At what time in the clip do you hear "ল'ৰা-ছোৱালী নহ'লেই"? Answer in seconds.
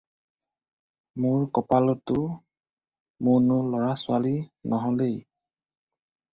3.75-5.17